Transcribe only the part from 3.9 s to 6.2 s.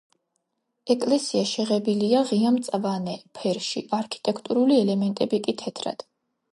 არქიტექტურული ელემენტები კი თეთრად.